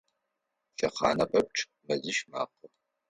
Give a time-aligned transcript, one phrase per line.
[0.77, 2.67] Лъэхъанэ пэпчъ мэзищ мэхъу.